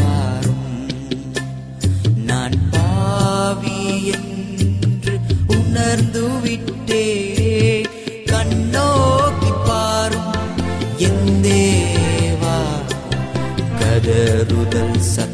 வாரும். 0.00 0.86
நான் 2.16 2.70
பாவி 2.70 4.06
என்று 4.06 5.18
உணர்ந்து 5.46 6.28
விட்டே 6.40 7.06
கண்ணோக்கி 8.24 9.52
பாரும் 9.66 10.32
என் 10.96 11.40
தேவா. 11.42 12.58
கதறுதல் 13.80 14.98
சத்தம் 14.98 15.33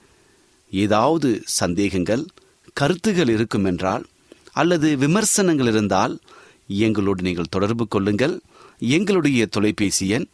ஏதாவது 0.71 1.41
சந்தேகங்கள் 1.45 2.25
கருத்துகள் 2.73 3.29
இருக்கும் 3.29 3.65
என்றால் 3.65 4.05
அல்லது 4.51 4.97
விமர்சனங்கள் 4.97 5.67
இருந்தால் 5.67 6.19
எங்களோடு 6.67 7.21
நீங்கள் 7.21 7.49
தொடர்பு 7.49 7.87
கொள்ளுங்கள். 7.87 8.39
எங்களுடைய 8.79 9.45
தொலைபேசி 9.45 10.07
எண் 10.07 10.27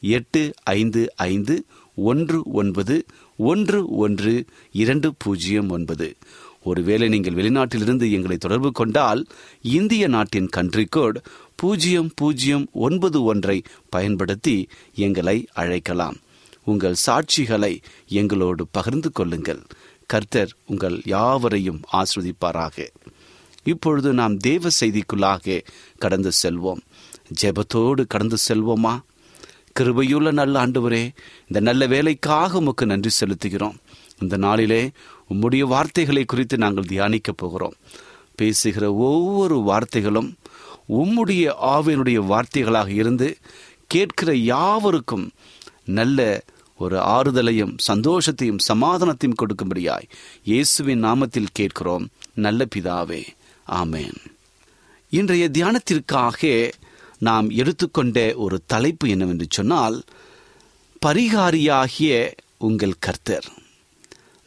எட்டு 0.00 0.42
ஐந்து 0.64 1.02
ஐந்து 1.16 1.64
ஒன்று 1.96 2.42
ஒன்பது 2.52 2.96
ஒன்று 3.36 3.78
ஒன்று 3.88 4.44
இரண்டு 4.72 5.14
பூஜ்ஜியம் 5.18 5.70
ஒன்பது. 5.70 6.16
ஒருவேளை 6.62 7.08
நீங்கள் 7.08 7.34
வெளிநாட்டிலிருந்து 7.34 8.06
எங்களை 8.12 8.36
தொடர்பு 8.36 8.72
கொண்டால் 8.72 9.26
இந்திய 9.62 10.06
நாட்டின் 10.08 10.48
கண்ட்ரி 10.48 10.84
கோட் 10.84 11.18
பூஜ்ஜியம் 11.54 12.10
பூஜ்ஜியம் 12.14 12.66
ஒன்பது 12.72 13.22
ஒன்றை 13.22 13.62
பயன்படுத்தி 13.88 14.68
எங்களை 14.94 15.48
அழைக்கலாம். 15.52 16.16
உங்கள் 16.64 17.02
சாட்சிகளை 17.06 17.72
எங்களோடு 18.08 18.66
பகிர்ந்து 18.70 19.12
கொள்ளுங்கள். 19.12 19.62
கர்த்தர் 20.06 20.56
உங்கள் 20.66 21.02
யாவரையும் 21.04 21.80
ஆஸ்வதிப்பாராக. 21.92 22.88
இப்பொழுது 23.62 24.12
நாம் 24.12 24.36
தேவ 24.36 24.68
செய்திக்குள்ளாக 24.80 25.62
கடந்து 25.98 26.30
செல்வோம். 26.42 26.80
ஜெபத்தோடு 27.42 28.06
கடந்து 28.06 28.36
செல்வோமா? 28.48 29.00
கிருபையுள்ள 29.80 30.32
நல்ல 30.32 30.66
ஆண்டவரே 30.66 31.10
இந்த 31.40 31.60
நல்ல 31.60 31.86
வேலைக்காக 31.86 32.58
உமக்கு 32.58 32.86
நன்றி 32.86 33.10
செலுத்துகிறோம். 33.20 33.74
இந்த 34.18 34.36
நாளிலே 34.36 34.90
உம்முடைய 35.30 35.60
வார்த்தைகளை 35.60 36.24
குறித்து 36.24 36.58
நாங்கள் 36.58 36.84
தியானிக்கப் 36.84 37.36
போகிறோம். 37.36 37.74
பேசுகிற 38.34 38.94
ஒவ்வொரு 38.94 39.58
வார்த்தைகளும் 39.58 40.32
உம்முடைய 40.88 41.52
ஆவியனுடைய 41.62 42.24
வார்த்தைகளாக 42.26 42.88
இருந்து 42.88 43.36
கேட்கிற 43.86 44.36
யாவருக்கும் 44.36 45.30
நல்ல 45.84 46.42
ஒரு 46.80 46.98
ஆறுதலையும் 46.98 47.74
சந்தோஷத்தையும் 47.86 48.64
சமாதானத்தையும் 48.68 49.38
கொடுக்கும்படியாய் 49.40 50.08
இயேசுவின் 50.42 51.04
நாமத்தில் 51.04 51.52
கேட்கிறோம். 51.52 52.06
நல்ல 52.34 52.66
பிதாவே 52.74 53.22
ஆமேன். 53.66 54.18
இன்றைய 55.12 55.48
தியானத்திற்காக 55.52 56.72
நாம் 57.18 57.50
எடுத்துக்கொண்ட 57.50 58.34
ஒரு 58.36 58.56
தலைப்பு 58.66 59.08
என்னவென்று 59.08 59.46
சொன்னால் 59.48 60.04
பரிகாரியாகிய 61.06 62.32
உங்கள் 62.58 62.96
கர்த்தர். 62.98 63.48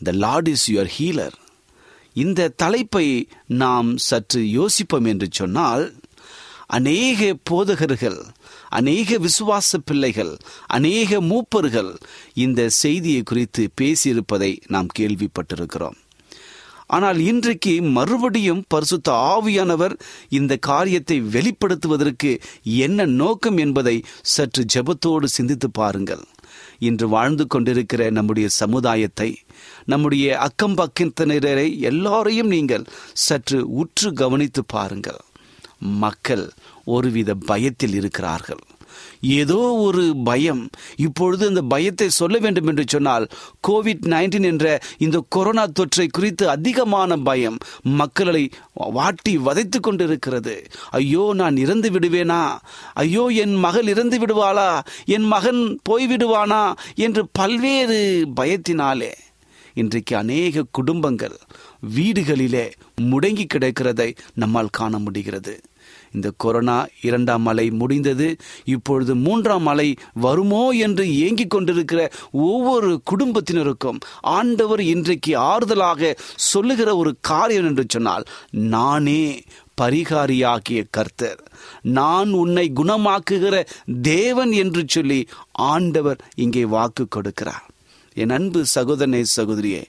The 0.01 0.11
lord 0.11 0.47
is 0.47 0.71
your 0.71 0.91
healer 0.97 1.37
இந்த 2.13 2.51
தலைப்பை 2.55 3.07
நாம் 3.47 3.97
சற்று 3.97 4.49
யோசிப்போம் 4.49 5.05
என்று 5.05 5.27
சொன்னால் 5.31 5.85
அநேக 6.67 7.35
போதகர்கள் 7.43 8.19
அநேக 8.69 9.17
விசுவாச 9.17 9.77
பிள்ளைகள் 9.85 10.37
அநேக 10.67 11.21
மூப்பர்கள் 11.21 11.95
இந்த 12.33 12.69
செய்தியை 12.69 13.23
குறித்து 13.23 13.69
பேசியிருப்பதை 13.81 14.57
நாம் 14.67 14.87
கேள்விப்பட்டிருக்கிறோம். 14.99 15.97
ஆனால் 16.85 17.19
இன்றைக்கு 17.19 17.81
மறுபடியும் 17.81 18.63
பரிசுத்த 18.67 19.11
ஆவியானவர் 19.11 19.95
இந்த 20.29 20.57
காரியத்தை 20.57 21.21
வெளிப்படுத்துவதற்கு 21.21 22.39
என்ன 22.63 23.05
நோக்கம் 23.05 23.57
என்பதை 23.57 24.03
சற்று 24.21 24.65
ஜெபத்தோடு 24.73 25.23
சிந்தித்து 25.23 25.71
பாருங்கள். 25.71 26.23
இன்று 26.79 27.09
வாழ்ந்து 27.09 27.47
கொண்டிருக்கிற 27.47 28.09
நம்முடைய 28.09 28.49
சமுதாயத்தை 28.49 29.37
நம்முடைய 29.85 30.37
அக்கம் 30.37 30.77
பக்கத்தினரை 30.77 31.79
எல்லாரையும் 31.79 32.47
நீங்கள் 32.47 32.85
சற்று 33.13 33.69
உற்று 33.69 34.13
கவனித்து 34.13 34.65
பாருங்கள். 34.65 35.21
மக்கள் 35.79 36.51
ஒருவித 36.85 37.33
பயத்தில் 37.33 37.93
இருக்கிறார்கள். 37.93 38.59
ஏதோ 39.21 39.57
ஒரு 39.57 40.15
பயம் 40.23 40.69
இப்பொழுது 40.95 41.47
அந்த 41.47 41.61
பயத்தை 41.61 42.09
சொல்ல 42.09 42.37
வேண்டும் 42.37 42.67
என்று 42.67 42.83
சொன்னால் 42.87 43.27
கோவிட் 43.67 44.05
நைன்டீன் 44.05 44.43
என்ற 44.43 44.79
இந்த 44.97 45.23
கொரோனா 45.29 45.67
தொற்றை 45.67 46.07
குறித்து 46.11 46.49
அதிகமான 46.49 47.17
பயம் 47.17 47.57
மக்களை 47.81 48.49
வாட்டி 48.73 49.37
வதைத்து 49.37 49.79
கொண்டிருக்கிறது. 49.79 50.65
ஐயோ 50.89 51.31
நான் 51.35 51.57
இறந்து 51.57 51.89
விடுவேனா? 51.89 52.57
ஐயோ 52.93 53.27
என் 53.27 53.55
மகள் 53.55 53.87
இறந்து 53.87 54.19
விடுவாளா? 54.19 54.81
என் 55.05 55.23
மகன் 55.23 55.79
போய்விடுவானா? 55.89 56.73
என்று 56.95 57.27
பல்வேறு 57.31 58.27
பயத்தினாலே 58.35 59.11
இன்றைக்கு 59.73 60.17
அநேக 60.17 60.63
குடும்பங்கள் 60.71 61.37
வீடுகளிலே 61.95 62.71
முடங்கி 63.01 63.45
கிடக்கிறதை 63.53 64.15
நம்மால் 64.33 64.69
காண 64.71 64.99
முடிகிறது. 64.99 65.61
இந்த 66.13 66.31
கொரோனா 66.37 66.87
இரண்டாம் 67.01 67.45
அலை 67.45 67.69
முடிந்தது. 67.69 68.27
இப்பொழுது 68.65 69.15
மூன்றாம் 69.15 69.65
அலை 69.65 69.95
வருமோ 70.13 70.69
என்று 70.69 71.03
ஏங்கிக் 71.17 71.49
கொண்டிருக்கிற 71.49 72.11
ஒவ்வொரு 72.31 73.01
குடும்பத்தினருக்கும் 73.11 73.99
ஆண்டவர் 74.21 74.81
இன்றைக்கு 74.81 75.33
ஆறுதலாக 75.39 76.11
சொல்லுகிற 76.35 76.95
ஒரு 76.95 77.13
காரியம் 77.21 77.65
என்று 77.65 77.85
சொன்னால் 77.87 78.25
நானே 78.73 79.43
பரிகாரியாகிய 79.81 80.83
கர்த்தர். 80.89 81.39
நான் 81.81 82.29
உன்னை 82.31 82.71
குணமாக்குகிற 82.75 83.55
தேவன் 84.01 84.51
என்று 84.51 84.83
சொல்லி 84.87 85.27
ஆண்டவர் 85.51 86.17
இங்கே 86.35 86.65
வாக்கு 86.65 87.05
கொடுக்கிறார். 87.15 87.65
என் 88.17 88.29
அன்பு 88.29 88.65
சகோதரனே 88.75 89.21
சகோதரியே 89.35 89.81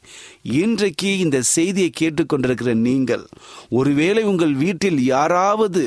இன்றைக்கு 0.43 1.19
இந்த 1.19 1.43
செய்தியை 1.43 1.91
கேட்டுக்கொண்டிருக்கிற 2.01 2.75
நீங்கள் 2.81 3.25
ஒருவேளை 3.71 4.23
உங்கள் 4.23 4.55
வீட்டில் 4.55 5.01
யாராவது 5.05 5.85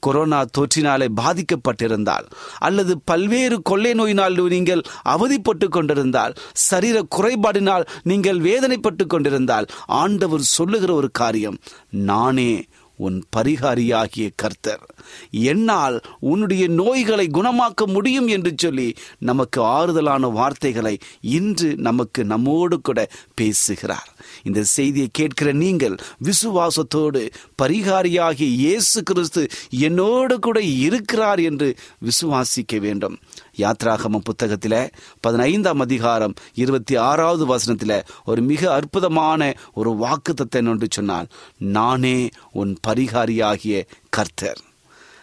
கொரோனா 0.00 0.44
தொற்றினாலே 0.58 1.06
பாதிக்கப்பட்டிருந்தால் 1.14 2.26
அல்லது 2.58 3.00
பல்வேறு 3.04 3.62
கொள்ளை 3.62 3.94
நோயினால் 3.94 4.38
நீங்கள் 4.48 4.82
அவதிப்பட்டு 5.04 5.68
கொண்டிருந்தால் 5.68 6.36
சரீர 6.62 7.04
குறைபாடினால் 7.14 7.88
நீங்கள் 8.02 8.40
வேதனைப்பட்டு 8.40 9.06
கொண்டிருந்தால் 9.06 9.68
ஆண்டவர் 9.86 10.44
சொல்லுகிற 10.50 10.94
ஒரு 10.94 11.10
காரியம் 11.12 11.60
நானே 11.90 12.52
உன் 12.96 13.24
பரிகாரியாகிய 13.36 14.30
கர்த்தர். 14.36 14.94
என்னால் 15.30 16.00
உன்னுடைய 16.20 16.68
நோய்களை 16.68 17.28
குணமாக்க 17.32 17.86
முடியும் 17.86 18.28
என்று 18.28 18.52
சொல்லி 18.56 18.94
நமக்கு 19.18 19.62
ஆறுதலான 19.62 20.30
வார்த்தைகளை 20.30 20.98
இன்று 21.20 21.74
நமக்கு 21.76 22.24
நம்மோடு 22.24 22.80
கூட 22.80 23.08
பேசுகிறார். 23.34 24.14
இந்த 24.42 24.62
செய்தியை 24.62 25.08
கேட்கிற 25.12 25.52
நீங்கள் 25.52 25.96
விசுவாசத்தோடு 26.24 27.30
பரிகாரியாகிய 27.62 28.48
இயேசு 28.48 29.02
கிறிஸ்து 29.02 29.48
என்னோடு 29.70 30.38
கூட 30.38 30.60
இருக்கிறார் 30.60 31.40
என்று 31.40 31.74
விசுவாசிக்க 32.00 32.78
வேண்டும். 32.78 33.18
யாத்ராகம 33.56 34.18
புத்தகத்தில் 34.18 34.90
பதினைந்தாம் 35.20 35.80
அதிகாரம் 35.80 36.34
இருபத்தி 36.54 36.96
ஆறாவது 36.96 37.46
வசனத்தில் 37.46 38.04
ஒரு 38.24 38.42
மிக 38.42 38.72
அற்புதமான 38.72 39.54
ஒரு 39.74 39.94
வாக்கு 39.94 40.34
தத்தன் 40.34 40.68
ஒன்று 40.68 40.86
சொன்னால் 40.90 41.26
நானே 41.58 42.28
உன் 42.52 42.76
பரிகாரியாகிய 42.86 43.82
கர்த்தர். 44.08 44.60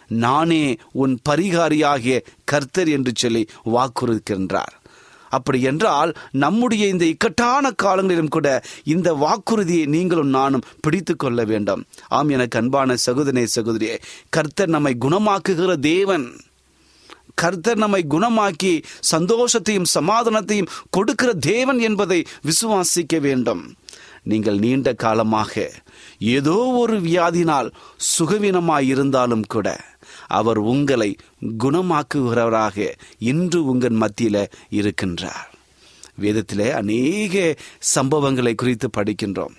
நானே 0.08 0.78
உன் 0.92 1.20
பரிகாரியாகிய 1.30 2.20
கர்த்தர் 2.44 2.88
என்று 2.88 3.12
சொல்லி 3.16 3.48
வாக்குறுதிக்கின்றார். 3.66 4.76
அப்படி 5.30 5.62
என்றால் 5.62 6.14
நம்முடைய 6.32 6.88
இந்த 6.88 7.06
இக்கட்டான 7.06 7.72
காலங்களிலும் 7.72 8.28
கூட 8.28 8.64
இந்த 8.84 9.14
வாக்குறுதியை 9.14 9.86
நீங்களும் 9.86 10.28
நானும் 10.28 10.62
பிடித்து 10.80 11.16
கொள்ள 11.16 11.44
வேண்டும். 11.44 11.86
ஆம் 12.08 12.30
எனக்கு 12.30 12.60
அன்பான 12.60 12.96
சகோதரே 13.06 13.48
சகோதரியே 13.56 13.98
கர்த்தர் 14.30 14.70
நம்மை 14.70 14.96
குணமாக்குகிற 15.02 15.76
தேவன். 15.76 16.40
கர்த்தர் 17.42 17.82
நம்மை 17.84 18.02
குணமாக்கி 18.10 18.74
சந்தோஷத்தையும் 19.12 19.92
சமாதானத்தையும் 20.00 20.72
கொடுக்கிற 20.90 21.30
தேவன் 21.34 21.80
என்பதை 21.80 22.20
விசுவாசிக்க 22.48 23.20
வேண்டும். 23.20 23.64
நீங்கள் 24.24 24.58
நீண்ட 24.64 24.88
காலமாக 24.94 25.54
ஏதோ 26.38 26.56
ஒரு 26.82 26.96
வியாதினால் 27.02 27.70
சுகவீனமாய் 28.10 28.88
இருந்தாலும் 28.94 29.46
கூட 29.54 29.68
அவர் 30.40 30.60
உங்களை 30.72 31.10
குணமாக்குகிறவராக 31.64 32.78
இன்று 33.32 33.60
உங்கள் 33.66 33.98
மத்தியில் 34.02 34.44
இருக்கின்றார். 34.80 35.48
வேதத்திலே 36.22 36.70
அநேக 36.82 37.56
சம்பவங்களை 37.96 38.54
குறித்து 38.56 38.88
படிக்கின்றோம். 38.98 39.56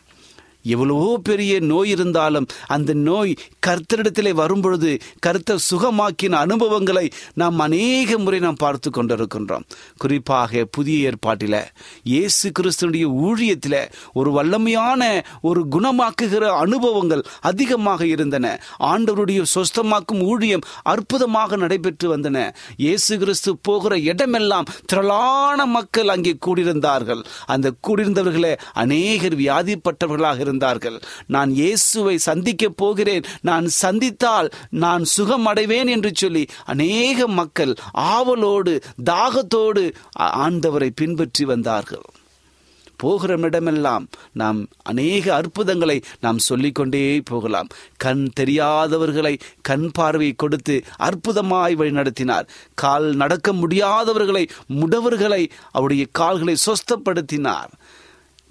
எவ்வளவோ 0.64 1.18
பெரிய 1.22 1.52
நோய் 1.60 1.88
இருந்தாலும் 1.88 2.48
அந்த 2.66 2.94
நோய் 2.94 3.32
கர்த்தரிடத்திலே 3.66 4.32
வரும்பொழுது 4.32 4.90
கர்த்தர் 5.20 5.64
சுகமாக்கின 5.70 6.38
அனுபவங்களை 6.46 7.06
நாம் 7.34 7.58
அநேக 7.58 8.18
முறை 8.18 8.38
நாம் 8.38 8.58
பார்த்து 8.58 8.90
கொண்டிருக்கின்றோம். 8.90 9.64
குறிப்பாக 9.96 10.64
புதிய 10.70 11.08
ஏற்பாட்டில் 11.08 11.58
இயேசு 12.02 12.46
கிறிஸ்தனுடைய 12.58 13.06
ஊழியத்தில் 13.26 13.78
ஒரு 14.12 14.30
வல்லமையான 14.38 15.02
ஒரு 15.40 15.60
குணமாக்குகிற 15.70 16.44
அனுபவங்கள் 16.64 17.22
அதிகமாக 17.40 18.06
இருந்தன. 18.06 18.46
ஆண்டவருடைய 18.78 19.42
சொஸ்தமாக்கும் 19.54 20.22
ஊழியம் 20.22 20.66
அற்புதமாக 20.82 21.56
நடைபெற்று 21.56 22.16
வந்தன. 22.16 22.38
இயேசு 22.76 23.18
கிறிஸ்து 23.18 23.56
போகிற 23.56 23.98
இடமெல்லாம் 23.98 24.70
திரளான 24.86 25.66
மக்கள் 25.66 26.08
அங்கே 26.08 26.34
கூடியிருந்தார்கள். 26.46 27.22
அந்த 27.46 27.72
கூடியிருந்தவர்களே 27.88 28.54
அநேகர் 28.74 29.36
வியாதிப்பட்டவர்களாக 29.36 30.48
இருந்தார்கள் 30.50 30.98
நான் 31.36 31.50
இயேசுவை 31.60 32.16
சந்திக்கப் 32.28 32.78
போகிறேன். 32.82 33.26
நான் 33.50 33.68
சந்தித்தால் 33.82 34.50
நான் 34.84 35.04
சுகம் 35.16 35.48
அடைவேன் 35.52 35.92
என்று 35.96 36.12
சொல்லி 36.14 36.44
அநேக 36.74 37.28
மக்கள் 37.40 37.74
ஆவலோடு 38.14 38.74
தாகத்தோடு 39.10 39.84
ஆண்டவரை 40.46 40.90
பின்பற்றி 41.02 41.44
வந்தார்கள். 41.52 42.06
போகிற 43.02 43.36
இடமெல்லாம் 43.46 44.06
நாம் 44.40 44.58
அநேக 44.90 45.24
அற்புதங்களை 45.34 45.96
நாம் 46.24 46.40
சொல்லிக்கொண்டே 46.46 47.04
போகலாம். 47.30 47.68
கண் 48.04 48.24
தெரியாதவர்களை 48.40 49.32
கண் 49.68 49.86
பார்வை 49.98 50.28
கொடுத்து 50.32 50.76
அற்புதமாய் 51.08 51.76
வழி 51.80 51.92
நடத்தினார். 51.98 52.48
கால் 52.82 53.08
நடக்க 53.22 53.54
முடியாதவர்களை 53.62 54.44
முடவர்களை 54.80 55.42
அவருடைய 55.70 56.06
கால்களை 56.20 56.56
சொஸ்தப்படுத்தினார். 56.66 57.72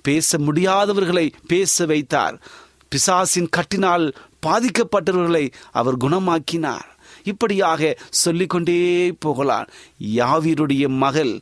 பேச 0.01 0.37
முடியாதவர்களை 0.37 1.31
பேச 1.47 1.85
வைத்தார். 1.85 2.41
பிசாசின் 2.89 3.49
கட்டினால் 3.49 4.15
பாதிக்கப்பட்டவர்களை 4.45 5.51
அவர் 5.71 5.97
குணமாக்கினார். 5.97 6.87
இப்படியாக 7.23 7.97
சொல்லிக்கொண்டே 8.09 8.79
போகலாம். 9.19 9.67
யாவீருடைய 10.15 10.87
மகள் 10.87 11.33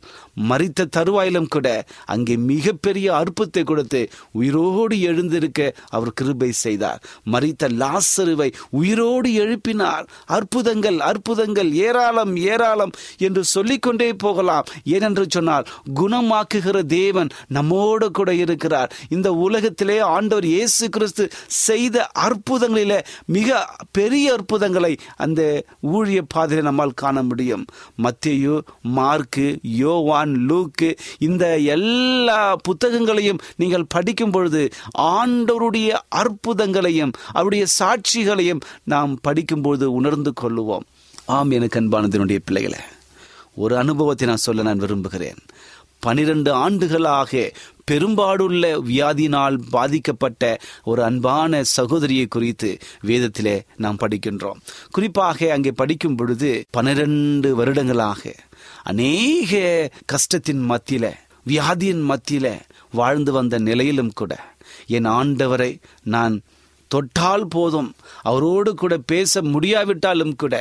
மறித்த 0.50 0.86
தருவாயிலும் 0.96 1.48
கூட 1.48 1.68
அங்கே 2.04 2.36
மிகப்பெரிய 2.36 3.06
அற்புதத்தை 3.16 3.64
கொடுத்து 3.64 4.00
உயிரோடு 4.32 5.00
எழுந்திருக்க 5.00 5.74
அவர் 5.88 6.12
கிருபை 6.12 6.52
செய்தார். 6.52 7.00
மறித்த 7.32 7.68
லாசருவை 7.82 8.48
உயிரோடு 8.70 9.30
எழுப்பினார். 9.44 10.04
அற்புதங்கள் 10.26 10.98
அற்புதங்கள் 11.00 11.72
ஏராளம் 11.72 12.36
ஏராளம் 12.36 12.92
என்று 13.18 13.44
சொல்லிக்கொண்டே 13.44 14.10
போகலாம். 14.14 14.66
ஏனென்று 14.84 15.24
சொன்னால் 15.28 15.68
குணமாக்குகிற 15.94 16.86
தேவன் 16.86 17.28
நம்மோடு 17.46 18.10
கூட 18.10 18.34
இருக்கிறார். 18.34 18.92
இந்த 19.08 19.32
உலகத்திலே 19.32 19.98
ஆண்டவர் 19.98 20.44
இயேசு 20.44 20.88
கிறிஸ்து 20.88 21.30
செய்த 21.46 22.10
அற்புதங்களிலே 22.28 23.00
மிக 23.26 23.66
பெரிய 23.92 24.32
அற்புதங்களை 24.32 24.98
அந்த 25.16 25.64
ஊழிய 25.82 26.20
பாதையை 26.28 26.64
நம்மால் 26.66 26.94
காண 26.94 27.22
முடியும். 27.22 27.64
மத்தியு 28.02 28.60
மார்க்கு 28.82 29.58
யோவான் 29.62 30.46
லூக்கு 30.48 30.90
இந்த 31.18 31.58
எல்லா 31.58 32.56
புத்தகங்களையும் 32.56 33.38
நீங்கள் 33.56 33.86
படிக்கும் 33.88 34.30
பொழுது 34.30 34.68
ஆண்டவருடைய 34.98 35.90
அற்புதங்களையும் 36.16 37.12
அவருடைய 37.32 37.66
சாட்சிகளையும் 37.78 38.60
நாம் 38.84 39.18
படிக்கும்போது 39.22 39.92
உணர்ந்து 39.92 40.32
கொள்ளுவோம். 40.40 40.86
ஆம் 41.26 41.50
எனக்கு 41.50 41.80
அன்பானதனுடைய 41.80 42.38
பிள்ளைகளை 42.44 42.78
ஒரு 43.54 43.76
அனுபவத்தை 43.76 44.28
நான் 44.28 44.44
சொல்ல 44.46 44.62
நான் 44.62 44.78
விரும்புகிறேன். 44.78 45.38
பனிரெண்டு 46.00 46.52
ஆண்டுகளாக 46.52 47.52
பெரும்பாடுள்ள 47.90 48.64
வியாதினால் 48.88 49.56
பாதிக்கப்பட்ட 49.70 50.58
ஒரு 50.84 51.04
அன்பான 51.04 51.62
சகோதரியை 51.64 52.26
குறித்து 52.26 52.76
வேதத்திலே 53.06 53.60
நாம் 53.76 53.96
படிக்கின்றோம். 54.00 54.60
குறிப்பாக 54.90 55.52
அங்கே 55.52 55.70
படிக்கும் 55.70 56.14
பொழுது 56.14 56.64
பனிரெண்டு 56.70 57.54
வருடங்களாக 57.54 58.34
அநேக 58.82 59.52
கஷ்டத்தின் 60.06 60.70
மத்தியில 60.70 61.12
வியாதியின் 61.48 62.04
மத்தியில 62.10 62.46
வாழ்ந்து 62.92 63.32
வந்த 63.32 63.58
நிலையிலும் 63.58 64.12
கூட 64.12 64.40
என் 64.86 65.06
ஆண்டவரை 65.06 65.80
நான் 66.04 66.40
தொட்டால் 66.88 67.46
போதும். 67.48 67.90
அவரோடு 68.22 68.70
கூட 68.74 68.94
பேச 69.12 69.42
முடியாவிட்டாலும் 69.42 70.34
கூட 70.36 70.54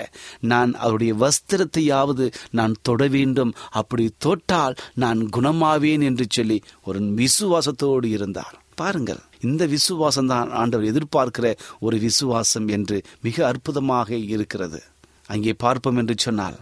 நான் 0.51 0.73
அவருடைய 0.73 1.13
வஸ்திரத்தையாவது 1.23 2.27
நான் 2.51 2.75
தொட 2.81 3.07
வேண்டும். 3.07 3.53
அப்படி 3.71 4.05
தொட்டால் 4.17 4.77
நான் 4.95 5.21
குணமாவேன் 5.37 6.03
என்று 6.03 6.27
சொல்லி 6.29 6.59
ஒரு 6.83 7.01
விசுவாசத்தோடு 7.21 8.09
இருந்தார். 8.17 8.55
பாருங்கள் 8.75 9.21
இந்த 9.41 9.63
விசுவாசம் 9.65 10.27
தான் 10.27 10.49
ஆண்டவர் 10.51 10.89
எதிர்பார்க்கிற 10.91 11.47
ஒரு 11.79 11.97
விசுவாசம் 11.97 12.67
என்று 12.67 12.97
மிக 13.21 13.45
அற்புதமாக 13.47 14.09
இருக்கிறது. 14.35 14.79
அங்கே 15.27 15.53
பார்ப்போம் 15.53 15.97
என்று 15.97 16.15
சொன்னால் 16.17 16.57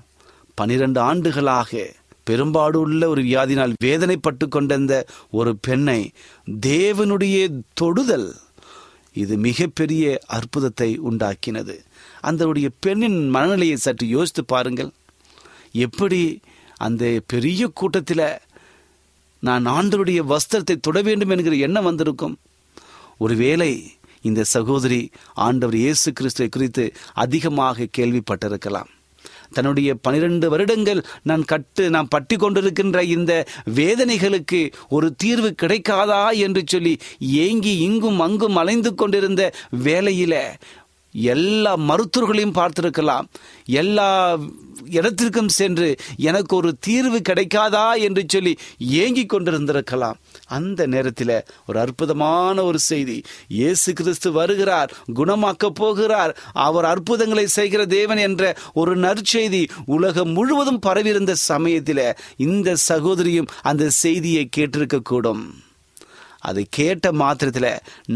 பனிரெண்டு 0.56 1.00
ஆண்டுகளாக 1.00 1.72
பெரும்பாடு 2.24 2.78
உள்ள 2.80 3.02
ஒரு 3.10 3.22
வியாதினால் 3.22 3.74
வேதனைப்பட்டு 3.84 4.46
கொண்டிருந்த 4.48 4.94
ஒரு 5.32 5.52
பெண்ணை 5.62 6.00
தேவனுடைய 6.68 7.38
தொடுதல் 7.74 8.30
இது 9.24 9.34
மிகப்பெரிய 9.38 10.04
அற்புதத்தை 10.38 10.90
உண்டாக்கினது. 11.10 11.76
அந்தவுடைய 12.22 12.68
பெண்ணின் 12.80 13.20
மனநிலையை 13.30 13.78
சற்று 13.78 14.08
யோசித்து 14.08 14.44
பாருங்கள். 14.46 14.92
எப்படி 15.86 16.22
அந்த 16.88 17.04
பெரிய 17.34 17.68
கூட்டத்தில் 17.68 18.28
நான் 19.40 19.66
ஆண்டவருடைய 19.66 20.22
வஸ்திரத்தை 20.34 20.76
தொட 20.80 21.00
வேண்டும் 21.02 21.30
என்கிற 21.30 21.56
எண்ணம் 21.68 21.88
வந்திருக்கும். 21.90 22.36
ஒருவேளை 23.18 23.72
இந்த 24.22 24.44
சகோதரி 24.44 25.02
ஆண்டவர் 25.34 25.76
இயேசு 25.76 26.10
கிறிஸ்துவை 26.14 26.50
குறித்து 26.50 26.86
அதிகமாக 27.14 27.88
கேள்விப்பட்டிருக்கலாம். 27.98 28.90
தன்னுடைய 29.54 29.96
பனிரெண்டு 29.96 30.50
வருடங்கள் 30.50 31.06
நான் 31.24 31.44
கட்டு 31.44 31.90
நான் 31.90 32.08
பட்டி 32.08 32.36
கொண்டிருக்கின்ற 32.36 33.02
இந்த 33.02 33.46
வேதனைகளுக்கு 33.76 34.72
ஒரு 34.90 35.16
தீர்வு 35.16 35.56
கிடைக்காதா 35.62 36.38
என்று 36.38 36.64
சொல்லி 36.66 36.98
ஏங்கி 37.20 37.78
இங்கும் 37.78 38.20
அங்கும் 38.20 38.56
அலைந்து 38.56 38.96
கொண்டிருந்த 38.96 39.54
வேலையில 39.84 40.54
எல்லா 41.12 41.76
மருத்துவர்களையும் 41.76 42.54
பார்த்திருக்கலாம். 42.54 43.24
எல்லா 43.64 44.40
இடத்திற்கும் 44.90 45.50
சென்று 45.50 45.96
எனக்கு 46.18 46.56
ஒரு 46.56 46.76
தீர்வு 46.80 47.22
கிடைக்காதா 47.30 48.00
என்று 48.00 48.24
சொல்லி 48.28 48.58
ஏங்கிக் 48.78 49.34
கொண்டிருந்திருக்கலாம். 49.34 50.14
அந்த 50.46 50.86
நேரத்தில் 50.86 51.46
ஒரு 51.68 51.80
அற்புதமான 51.80 52.64
ஒரு 52.64 52.80
செய்தி. 52.80 53.22
இயேசு 53.48 53.94
கிறிஸ்து 53.94 54.32
வருகிறார் 54.32 54.94
குணமாக்க 55.14 55.70
போகிறார் 55.70 56.38
அவர் 56.54 56.86
அற்புதங்களை 56.86 57.48
செய்கிற 57.48 57.86
தேவன் 57.86 58.18
என்ற 58.18 58.56
ஒரு 58.74 58.98
நற்செய்தி 58.98 59.68
உலகம் 59.86 60.32
முழுவதும் 60.32 60.80
பரவியிருந்த 60.80 61.36
சமயத்தில் 61.36 62.16
இந்த 62.36 62.76
சகோதரியும் 62.76 63.48
அந்த 63.62 63.90
செய்தியை 63.90 64.50
கேட்டிருக்க 64.58 65.00
கூடும் 65.00 65.65
அதை 66.46 66.64
கேட்ட 66.70 67.12
மாத்திரத்தில் 67.22 67.70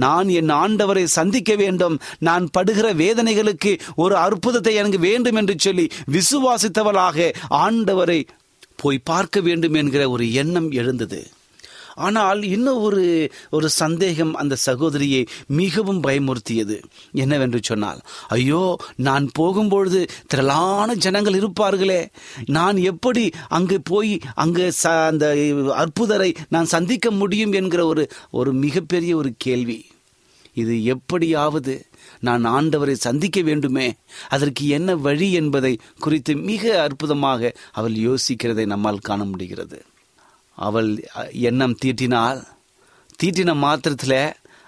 நான் 0.06 0.30
என் 0.40 0.52
ஆண்டவரை 0.64 1.06
சந்திக்க 1.18 1.52
வேண்டும். 1.56 1.96
நான் 2.20 2.46
படுகிற 2.52 2.88
வேதனைகளுக்கு 3.04 3.74
ஒரு 3.96 4.18
அற்புதத்தை 4.26 4.74
எனக்கு 4.82 5.00
வேண்டும் 5.00 5.40
என்று 5.42 5.56
சொல்லி 5.58 5.88
விசுவாசித்தவளாக 6.12 7.34
ஆண்டவரை 7.64 8.20
போய் 8.82 9.08
பார்க்க 9.12 9.40
வேண்டும் 9.42 9.78
என்கிற 9.82 10.04
ஒரு 10.10 10.26
எண்ணம் 10.42 10.72
எழுந்தது. 10.82 11.22
ஆனால் 12.00 12.42
இன்னும் 12.56 12.82
ஒரு 12.82 13.04
ஒரு 13.50 13.68
சந்தேகம் 13.70 14.34
அந்த 14.34 14.56
சகோதரியை 14.68 15.22
மிகவும் 15.60 16.02
பயமுறுத்தியது. 16.04 16.78
என்னவென்று 17.14 17.60
சொன்னால் 17.64 18.02
ஐயோ 18.30 18.64
நான் 19.08 19.28
போகும்பொழுது 19.40 20.02
திரளான 20.28 20.96
ஜனங்கள் 20.96 21.40
இருப்பார்களே. 21.42 22.02
நான் 22.58 22.78
எப்படி 22.92 23.26
அங்கு 23.50 23.78
போய் 23.82 24.14
அங்கு 24.36 24.66
ச 24.82 24.96
அந்த 25.12 25.26
அற்புதரை 25.82 26.32
நான் 26.50 26.74
சந்திக்க 26.76 27.08
முடியும்? 27.12 27.54
என்கிற 27.54 27.82
ஒரு 27.86 28.06
ஒரு 28.32 28.54
மிகப்பெரிய 28.66 29.12
ஒரு 29.16 29.32
கேள்வி. 29.38 29.80
இது 30.54 30.76
எப்படியாவது 30.84 31.74
நான் 32.20 32.46
ஆண்டவரை 32.46 32.96
சந்திக்க 33.08 33.40
வேண்டுமே? 33.42 33.88
அதற்கு 34.30 34.64
என்ன 34.68 34.96
வழி 34.96 35.28
என்பதை 35.34 35.74
குறித்து 36.00 36.34
மிக 36.50 36.64
அற்புதமாக 36.82 37.52
அவள் 37.72 37.96
யோசிக்கிறதை 38.08 38.66
நம்மால் 38.66 39.06
காண 39.10 39.24
முடிகிறது. 39.24 39.80
அவள் 40.60 40.90
எண்ணம் 41.50 41.80
தீட்டினால் 41.84 42.40
தீட்டின 43.20 43.54
மாத்திரத்தில் 43.58 44.22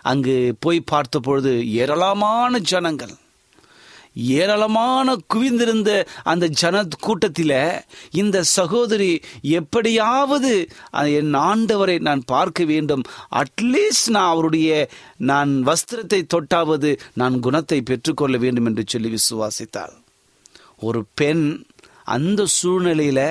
அங்கு 0.05 0.35
போய் 0.59 0.87
பார்த்த 0.91 1.19
பொழுது 1.19 1.51
ஏராளமான 1.81 2.59
ஜனங்கள் 2.71 3.15
ஏராளமான 4.37 5.13
குவிந்திருந்த 5.33 5.91
அந்த 6.23 6.45
ஜன 6.61 6.81
கூட்டத்தில் 6.99 7.53
இந்த 8.11 8.37
சகோதரி 8.57 9.11
எப்படியாவது 9.59 10.51
என் 11.19 11.35
ஆண்டவரை 11.49 11.95
நான் 11.99 12.23
பார்க்க 12.25 12.63
வேண்டும். 12.63 13.03
அட்லீஸ்ட் 13.41 14.09
நான் 14.15 14.31
அவருடைய 14.33 14.89
நான் 15.29 15.51
வஸ்திரத்தை 15.69 16.21
தொட்டாவது 16.33 16.91
நான் 17.13 17.37
குணத்தை 17.39 17.79
பெற்றுக்கொள்ள 17.81 18.37
வேண்டும் 18.37 18.67
என்று 18.71 18.85
சொல்லி 18.87 19.11
விசுவாசித்தாள். 19.17 19.95
ஒரு 20.79 21.01
பெண் 21.13 21.45
அந்த 22.07 22.41
சூழ்நிலையில் 22.57 23.25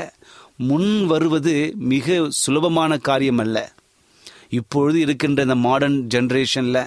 முன் 0.69 1.07
வருவது 1.07 1.55
மிக 1.93 2.27
சுலபமான 2.29 2.99
காரியம் 2.99 3.39
அல்ல 3.39 3.59
இப்பொழுது 4.51 5.01
இருக்கின்ற 5.01 5.43
இந்த 5.43 5.55
மாடர்ன் 5.55 5.99
ஜென்ரேஷனில் 6.15 6.83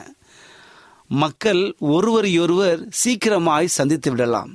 மக்கள் 1.08 1.62
ஒருவரையொருவர் 1.80 2.82
சீக்கிரமாய் 3.04 3.76
சந்தித்து 3.78 4.10
விடலாம். 4.12 4.52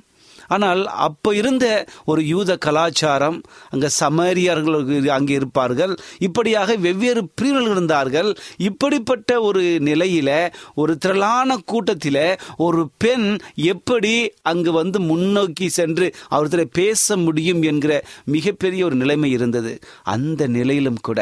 ஆனால் 0.49 0.83
அப்போ 1.07 1.31
இருந்த 1.35 1.67
ஒரு 2.05 2.21
யூத 2.27 2.57
கலாச்சாரம் 2.57 3.39
அங்கே 3.71 3.89
சமரியர்கள் 4.01 5.09
அங்கே 5.11 5.35
இருப்பார்கள். 5.35 5.93
இப்படியாக 6.19 6.77
வெவ்வேறு 6.77 7.23
பிரிவுகள் 7.35 7.71
இருந்தார்கள். 7.71 8.31
இப்படிப்பட்ட 8.69 9.41
ஒரு 9.41 9.63
நிலையில 9.89 10.31
ஒரு 10.75 10.93
திரளான 10.99 11.59
கூட்டத்தில் 11.65 12.23
ஒரு 12.57 12.83
பெண் 12.99 13.29
எப்படி 13.73 14.15
அங்கு 14.43 14.73
வந்து 14.73 15.01
முன்னோக்கி 15.01 15.69
சென்று 15.69 16.07
அவர்கிட்ட 16.31 16.65
பேச 16.81 17.17
முடியும் 17.17 17.63
என்கிற 17.63 17.93
மிகப்பெரிய 18.25 18.85
ஒரு 18.85 18.97
நிலைமை 19.03 19.31
இருந்தது. 19.31 19.73
அந்த 20.15 20.43
நிலையிலும் 20.57 21.01
கூட 21.03 21.21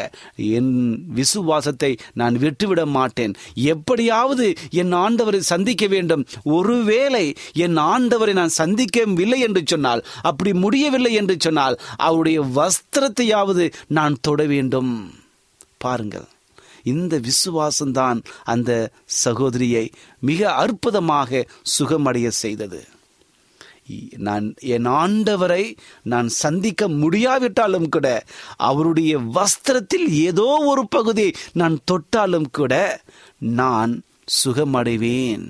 என் 0.58 0.72
விசுவாசத்தை 1.14 1.92
நான் 2.14 2.36
விட்டுவிட 2.44 2.82
மாட்டேன். 2.96 3.34
எப்படியாவது 3.74 4.46
என் 4.70 4.94
ஆண்டவரை 5.04 5.40
சந்திக்க 5.52 5.84
வேண்டும். 5.86 6.22
ஒருவேளை 6.42 7.24
என் 7.64 7.78
ஆண்டவரை 7.92 8.32
நான் 8.32 8.58
சந்திக்க 8.60 9.04
இல்லை 9.20 9.40
என்று 9.40 9.62
சொன்னால் 9.64 10.04
அப்படி 10.22 10.52
முடியவில்லை 10.52 11.12
என்று 11.12 11.36
சொன்னால் 11.38 11.78
அவருடைய 11.96 12.40
வஸ்திரத்தையாவது 12.42 13.72
நான் 13.88 14.16
தொட 14.20 14.44
வேண்டும். 14.44 15.14
பாருங்கள் 15.78 16.28
இந்த 16.82 17.20
விசுவாசம்தான் 17.20 18.18
அந்த 18.44 18.90
சகோதரியை 19.04 19.90
மிக 20.20 20.52
அற்புதமாக 20.52 21.46
சுகமடைய 21.78 22.28
செய்தது. 22.28 22.86
நான் 24.16 24.54
என் 24.58 24.86
ஆண்டவரை 24.86 25.64
நான் 26.02 26.28
சந்திக்க 26.28 26.88
முடியாவிட்டாலும் 26.88 27.88
கூட 27.88 28.24
அவருடைய 28.56 29.18
வஸ்திரத்தில் 29.18 30.08
ஏதோ 30.08 30.62
ஒரு 30.66 30.88
பகுதி 30.88 31.32
நான் 31.52 31.76
தொட்டாலும் 31.84 32.48
கூட 32.50 32.74
நான் 33.38 34.02
சுகமடைவேன். 34.44 35.46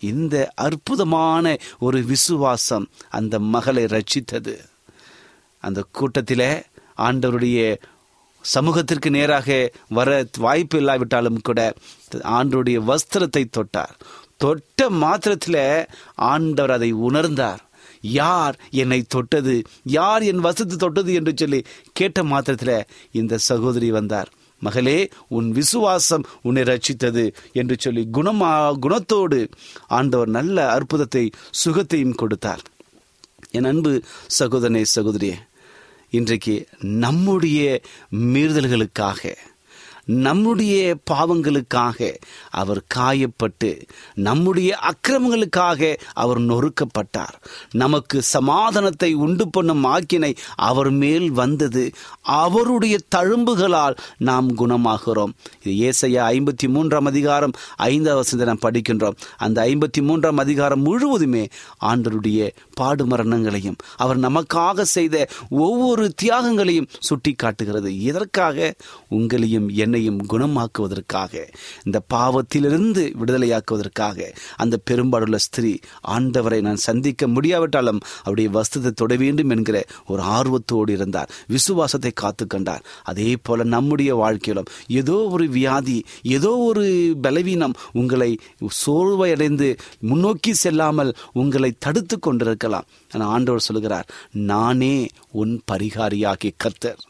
இந்த 0.00 0.52
அற்புதமான 0.54 1.56
ஒரு 1.78 2.02
விசுவாசம் 2.02 2.88
அந்த 3.08 3.38
மகளை 3.38 3.84
ரட்சித்தது. 3.84 4.58
அந்த 5.60 5.84
கூட்டத்தில் 5.92 6.64
ஆண்டவருடைய 6.96 7.76
சமூகத்திற்கு 8.42 9.10
நேராக 9.10 9.72
வர 9.88 10.26
வாய்ப்பு 10.38 10.78
இல்லாவிட்டாலும் 10.78 11.40
கூட 11.42 11.74
ஆண்டருடைய 12.10 12.78
வஸ்திரத்தை 12.90 13.44
தொட்டார். 13.50 13.94
தொட்ட 14.36 14.90
மாத்திரத்தில் 14.90 15.86
ஆண்டவர் 16.14 16.70
அதை 16.70 16.94
உணர்ந்தார். 16.94 17.58
யார் 18.00 18.58
என்னை 18.70 19.02
தொட்டது? 19.02 19.62
யார் 19.82 20.22
என் 20.22 20.38
வசத்து 20.38 20.76
தொட்டது 20.76 21.14
என்று 21.14 21.32
சொல்லி 21.36 21.64
கேட்ட 21.92 22.24
மாத்திரத்தில் 22.24 22.86
இந்த 23.12 23.38
சகோதரி 23.38 23.90
வந்தார். 23.90 24.28
மகளே 24.60 25.08
உன் 25.28 25.50
விசுவாசம் 25.50 26.24
உன்னை 26.42 26.62
ரட்சித்தது 26.62 27.34
என்று 27.52 27.76
சொல்லி 27.78 28.08
குணமா 28.12 28.52
குணத்தோடு 28.82 29.48
ஆண்டவர் 29.88 30.28
நல்ல 30.28 30.70
அற்புதத்தை 30.70 31.30
சுகத்தையும் 31.64 32.14
கொடுத்தார். 32.14 32.62
என் 33.50 33.64
அன்பு 33.64 34.02
சகோதரனே 34.38 34.84
சகோதரியே 34.96 35.36
இன்றைக்கு 36.10 36.68
நம்முடைய 36.80 37.80
மீறுதல்களுக்காக 38.16 39.36
நம்முடைய 40.08 40.96
பாவங்களுக்காக 41.10 42.14
அவர் 42.50 42.82
காயப்பட்டு 42.94 43.80
நம்முடைய 44.14 44.78
அக்கிரமங்களுக்காக 44.80 45.96
அவர் 46.12 46.40
நொறுக்கப்பட்டார். 46.40 47.34
நமக்கு 47.70 48.22
சமாதானத்தை 48.22 49.14
உண்டு 49.14 49.48
பண்ணும் 49.48 49.84
ஆக்கினை 49.84 50.36
அவர் 50.54 50.90
மேல் 50.90 51.30
வந்தது. 51.30 51.90
அவருடைய 52.20 52.98
தழும்புகளால் 53.16 53.96
நாம் 54.18 54.56
குணமாகிறோம். 54.56 55.32
இது 55.62 55.90
ஏசையா 55.90 56.22
ஐம்பத்தி 56.26 56.68
மூன்றாம் 56.68 57.04
அதிகாரம் 57.04 57.50
ஐந்தாவது 57.76 58.44
நாம் 58.44 58.58
படிக்கின்றோம். 58.62 59.16
அந்த 59.36 59.64
ஐம்பத்தி 59.64 60.02
மூன்றாம் 60.02 60.36
அதிகாரம் 60.36 60.80
முழுவதுமே 60.80 61.48
ஆண்டருடைய 61.80 62.50
பாடு 62.80 63.04
மரணங்களையும் 63.06 63.78
அவர் 63.96 64.18
நமக்காக 64.18 64.86
செய்த 64.96 65.16
ஒவ்வொரு 65.64 66.04
தியாகங்களையும் 66.22 66.90
சுட்டி 67.00 67.32
காட்டுகிறது 67.34 67.90
இதற்காக 68.00 68.56
உங்களையும் 69.10 69.68
என்னையும் 69.84 70.20
குணமாக்குவதற்காக 70.28 71.34
இந்த 71.84 71.98
பாவத்திலிருந்து 72.14 73.02
விடுதலையாக்குவதற்காக. 73.20 74.18
அந்த 74.56 74.74
பெரும்பாடுள்ள 74.90 75.36
ஸ்திரீ 75.46 75.72
ஆண்டவரை 76.08 76.58
நான் 76.60 76.84
சந்திக்க 76.86 77.28
முடியாவிட்டாலும் 77.28 78.00
அவருடைய 78.22 78.48
வஸ்தத்தை 78.56 78.92
தொட 78.92 79.12
வேண்டும் 79.16 79.52
என்கிற 79.56 79.76
ஒரு 80.06 80.22
ஆர்வத்தோடு 80.36 80.92
இருந்தார். 80.92 81.30
விசுவாசத்தை 81.46 82.12
காத்து 82.14 82.46
கண்டார். 82.46 82.84
அதே 83.04 83.30
போல 83.42 83.66
நம்முடைய 83.74 84.10
வாழ்க்கையிலும் 84.14 84.70
ஏதோ 85.00 85.16
ஒரு 85.34 85.46
வியாதி 85.48 85.98
ஏதோ 86.36 86.52
ஒரு 86.68 86.84
பலவீனம் 87.22 87.76
உங்களை 87.92 88.30
சோர்வையடைந்து 88.80 89.68
முன்னோக்கி 90.08 90.52
செல்லாமல் 90.54 91.12
உங்களை 91.32 91.70
தடுத்து 91.78 92.16
இருக்கலாம் 92.68 92.88
ஆனால் 93.12 93.32
ஆண்டவர் 93.34 93.68
சொல்கிறார் 93.68 94.10
நானே 94.52 94.96
உன் 95.40 95.54
பரிகாரியாகி 95.72 96.50
கர்த்தர். 96.56 97.00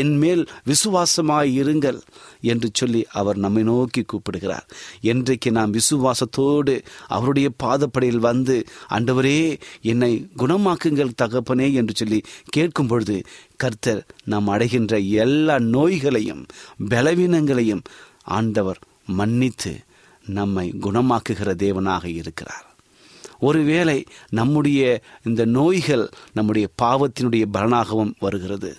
என் 0.00 0.12
மேல் 0.18 0.42
விசுவாசமாய் 0.66 1.50
இருங்கள் 1.60 1.98
என்று 2.40 2.68
சொல்லி 2.72 3.00
அவர் 3.20 3.38
நம்மை 3.44 3.62
நோக்கி 3.62 4.02
கூப்பிடுகிறார். 4.02 4.66
என்றைக்கு 5.02 5.50
நாம் 5.50 5.74
விசுவாசத்தோடு 5.74 6.74
அவருடைய 7.06 7.48
பாதப்படையில் 7.64 8.24
வந்து 8.28 8.56
ஆண்டவரே 8.90 9.38
என்னை 9.82 10.12
குணமாக்குங்கள் 10.36 11.18
தகப்பனே 11.22 11.68
என்று 11.72 11.94
சொல்லி 11.96 12.20
கேட்கும் 12.48 12.86
பொழுது 12.86 13.16
கர்த்தர் 13.56 14.02
நாம் 14.24 14.48
அடைகின்ற 14.48 14.98
எல்லா 15.24 15.58
நோய்களையும் 15.76 16.44
பலவீனங்களையும் 16.90 17.84
ஆண்டவர் 18.38 18.80
மன்னித்து 19.18 19.74
நம்மை 20.38 20.66
குணமாக்குகிற 20.80 21.50
தேவனாக 21.64 22.04
இருக்கிறார். 22.20 22.65
ஒருவேளை 23.38 24.04
நம்முடைய 24.30 25.02
இந்த 25.24 25.44
நோய்கள் 25.44 26.10
நம்முடைய 26.32 26.68
பாவத்தினுடைய 26.82 27.44
பலனாகவும் 27.52 28.12
வருகிறது. 28.18 28.76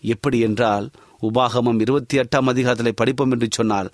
எப்படி 0.00 0.38
என்றால் 0.38 0.90
உபாகமம் 1.22 1.80
இருபத்தி 1.80 2.18
எட்டாம் 2.18 2.48
அதிகாரத்தில் 2.48 2.94
படிப்போம் 2.94 3.30
என்று 3.30 3.48
சொன்னால் 3.50 3.90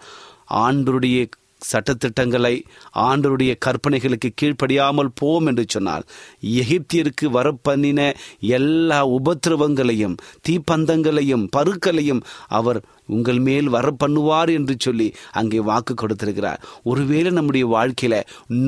ஆண்டருடைய 0.51 1.27
சட்டத்திட்டங்களை 1.73 2.63
ஆண்டருடைய 2.95 3.55
கற்பனைகளுக்கு 3.67 4.31
கீழ்ப்படியாமல் 4.43 5.09
போம் 5.15 5.47
என்று 5.47 5.65
சொன்னால் 5.69 6.05
எகிப்தியருக்கு 6.43 7.27
வரப்பண்ணின 7.33 8.15
எல்லா 8.41 9.07
உபத்திரவங்களையும் 9.07 10.17
தீப்பந்தங்களையும் 10.49 11.49
பருக்களையும் 11.57 12.21
அவர் 12.49 12.83
உங்கள் 13.17 13.39
மேல் 13.39 13.69
வர 13.69 13.87
பண்ணுவார் 14.05 14.51
என்று 14.55 14.75
சொல்லி 14.79 15.09
அங்கே 15.33 15.61
வாக்கு 15.69 15.95
கொடுத்திருக்கிறார். 15.95 16.61
ஒருவேளை 16.83 17.31
நம்முடைய 17.31 17.67
வாழ்க்கையில 17.67 18.15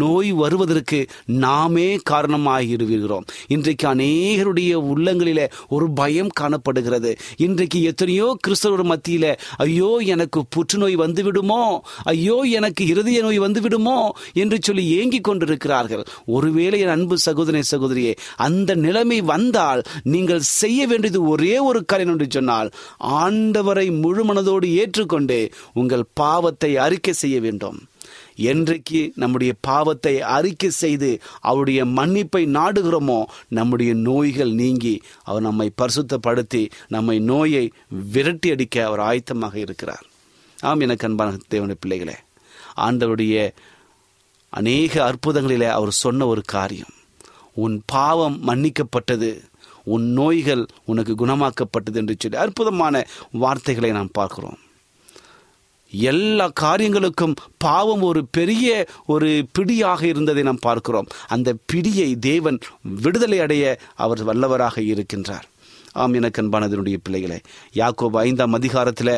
நோய் 0.03 0.33
வருவதற்கு 0.33 1.01
நாமே 1.45 1.89
காரணமாகிடுகிறோம் 2.11 3.27
இன்றைக்கு 3.49 3.87
அநேகருடைய 3.95 4.73
உள்ளங்களில 4.93 5.41
ஒரு 5.69 5.87
பயம் 5.93 6.33
காணப்படுகிறது. 6.41 7.13
இன்றைக்கு 7.37 7.79
எத்தனையோ 7.83 8.29
கிறிஸ்தவர் 8.41 8.85
மத்தியில 8.87 9.27
ஐயோ 9.57 9.91
எனக்கு 10.15 10.43
புற்றுநோய் 10.57 10.97
வந்து 11.05 11.23
விடுமோ 11.23 11.63
ஐயோ 12.05 12.37
எனக்கு 12.59 12.83
இருதய 12.87 13.21
நோய் 13.23 13.39
வந்து 13.39 13.61
விடுமோ 13.61 13.99
என்று 14.33 14.59
சொல்லி 14.61 14.85
ஏங்கிக் 14.99 15.27
கொண்டிருக்கிறார்கள். 15.29 16.05
ஒருவேளை 16.37 16.81
என் 16.81 16.95
அன்பு 16.97 17.17
சகோதரி 17.19 17.63
சகோதரியே 17.73 18.13
அந்த 18.47 18.71
நிலைமை 18.87 19.19
வந்தால் 19.33 19.83
நீங்கள் 20.15 20.43
செய்ய 20.61 20.87
வேண்டியது 20.87 21.21
ஒரே 21.25 21.55
ஒரு 21.69 21.81
காரியம் 21.85 22.13
என்று 22.15 22.27
சொன்னால் 22.31 22.69
ஆண்டவரை 23.21 23.87
முழு 24.01 24.23
மனதோடு 24.31 24.69
ஏற்றுக்கொண்டு 24.75 25.39
உங்கள் 25.75 26.11
பாவத்தை 26.15 26.71
அறிக்கை 26.77 27.15
செய்ய 27.23 27.37
வேண்டும். 27.41 27.79
என்றைக்கு 28.51 29.01
நம்முடைய 29.15 29.53
பாவத்தை 29.61 30.13
அறிக்கை 30.37 30.71
செய்து 30.71 31.11
அவருடைய 31.41 31.81
மன்னிப்பை 31.85 32.43
நாடுகிறோமோ 32.57 33.19
நம்முடைய 33.49 33.95
நோய்கள் 33.95 34.53
நீங்கி 34.53 34.95
அவர் 35.23 35.43
நம்மை 35.43 35.69
பரிசுத்தப்படுத்தி 35.83 36.63
நம்மை 36.89 37.17
நோயை 37.31 37.65
விரட்டி 38.13 38.51
அடிக்க 38.51 38.87
அவர் 38.87 39.01
ஆயத்தமாக 39.01 39.55
இருக்கிறார். 39.57 40.07
ஆம் 40.61 40.81
எனக்கு 40.81 41.07
அன்பான 41.09 41.37
தேவன 41.51 41.75
பிள்ளைகளே 41.81 42.17
ஆண்டவருடைய 42.77 43.37
அநேக 44.53 44.95
அற்புதங்களிலே 45.09 45.69
அவர் 45.69 45.93
சொன்ன 46.05 46.27
ஒரு 46.27 46.43
காரியம் 46.47 46.95
உன் 47.55 47.77
பாவம் 47.87 48.37
மன்னிக்கப்பட்டது. 48.47 49.31
உன் 49.95 50.07
நோய்கள் 50.19 50.65
உனக்கு 50.85 51.13
குணமாக்கப்பட்டது 51.15 51.99
என்று 52.01 52.17
சொல்லி 52.19 52.37
அற்புதமான 52.37 52.95
வார்த்தைகளை 53.43 53.91
நாம் 53.91 54.17
பார்க்கிறோம். 54.19 54.59
எல்லா 55.91 56.47
காரியங்களுக்கும் 56.61 57.35
பாவம் 57.59 58.03
ஒரு 58.03 58.21
பெரிய 58.31 58.67
ஒரு 59.07 59.29
பிடியாக 59.53 60.07
இருந்ததை 60.07 60.43
நாம் 60.43 60.67
பார்க்கிறோம். 60.69 61.09
அந்த 61.29 61.55
பிடியை 61.73 62.09
தேவன் 62.19 62.59
விடுதலை 63.03 63.39
அடைய 63.39 63.65
அவர் 63.95 64.21
வல்லவராக 64.27 64.77
இருக்கின்றார். 64.93 65.47
ஆம் 65.93 66.15
எனக்கு 66.15 66.43
அன்பானதனுடைய 66.43 66.97
பிள்ளைகளை 67.03 67.39
யாக்கோப் 67.75 68.17
ஐந்தாம் 68.27 68.53
அதிகாரத்தில் 68.53 69.15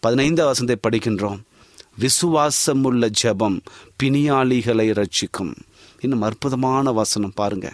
பதினைந்தாம் 0.00 0.52
வசந்தை 0.52 0.74
படிக்கின்றோம். 0.82 1.40
விசுவாசம் 1.98 2.84
உள்ள 2.84 3.08
ஜெபம் 3.22 3.58
பிணியாளிகளை 4.02 4.86
ரட்சிக்கும் 4.92 5.54
இன்னும் 6.00 6.22
அற்புதமான 6.22 6.92
வசனம் 6.92 7.32
பாருங்க. 7.34 7.68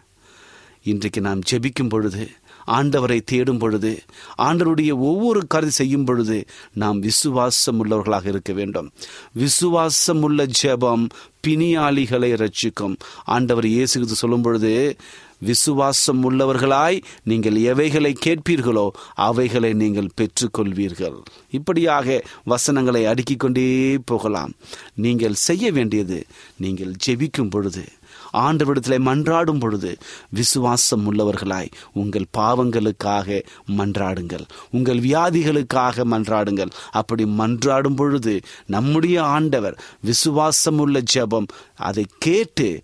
இன்றைக்கு 0.84 1.20
நாம் 1.20 1.46
ஜெபிக்கும் 1.50 1.88
பொழுது 1.88 2.22
ஆண்டவரை 2.66 3.20
தேடும் 3.24 3.58
பொழுது 3.58 4.02
ஆண்டவருடைய 4.38 4.90
ஒவ்வொரு 4.90 5.46
கருதி 5.46 5.70
செய்யும் 5.70 6.04
பொழுது 6.04 6.44
நாம் 6.72 6.98
விசுவாசம் 6.98 7.84
உள்ளவர்களாக 7.84 8.26
இருக்க 8.26 8.52
வேண்டும். 8.52 8.92
விசுவாசம் 9.32 10.22
உள்ள 10.22 10.46
ஜெபம் 10.62 11.06
பிணியாளிகளை 11.46 12.32
ரட்சிக்கும் 12.42 12.96
ஆண்டவர் 13.24 13.66
இயேசு 13.66 14.06
சொல்லும் 14.06 14.42
பொழுது 14.42 14.96
விசுவாசம் 15.38 16.30
உள்ளவர்களாய் 16.30 17.02
நீங்கள் 17.24 17.56
எவைகளை 17.56 18.16
கேட்பீர்களோ 18.26 18.90
அவைகளை 19.14 19.72
நீங்கள் 19.72 20.10
பெற்றுக்கொள்வீர்கள். 20.20 21.22
இப்படியாக 21.50 22.24
வசனங்களை 22.44 23.06
அடுக்கிக் 23.06 23.38
கொண்டே 23.38 23.98
போகலாம். 24.04 24.52
நீங்கள் 24.94 25.34
செய்ய 25.34 25.72
வேண்டியது 25.72 26.26
நீங்கள் 26.56 26.92
ஜெபிக்கும் 27.06 27.50
பொழுது 27.50 27.84
ஆண்டவரிடத்தில் 28.32 29.06
மன்றாடும் 29.06 29.58
பொழுது 29.58 29.98
விசுவாசம் 30.30 31.12
உள்ளவர்களாய் 31.12 31.70
உங்கள் 31.92 32.24
பாவங்களுக்காக 32.38 33.42
மன்றாடுங்கள். 33.76 34.44
உங்கள் 34.70 34.98
வியாதிகளுக்காக 34.98 36.04
மன்றாடுங்கள். 36.04 36.70
அப்படி 36.90 37.24
மன்றாடும் 37.24 37.96
பொழுது 37.96 38.40
நம்முடைய 38.66 39.24
ஆண்டவர் 39.24 39.80
விசுவாசம் 40.00 40.78
உள்ள 40.78 41.02
ஜெபம் 41.14 41.46
அதை 41.76 42.06
கேட்டு 42.18 42.80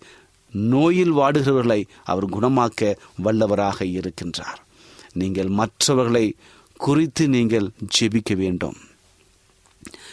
நோயில் 0.51 1.13
வாடுகிறவர்களை 1.13 1.83
அவர் 2.03 2.29
குணமாக்க 2.29 2.95
வல்லவராக 3.23 3.79
இருக்கின்றார். 3.79 4.59
நீங்கள் 5.13 5.47
மற்றவர்களை 5.47 6.35
குறித்து 6.77 7.27
நீங்கள் 7.27 7.71
ஜெபிக்க 7.99 8.35
வேண்டும். 8.35 8.75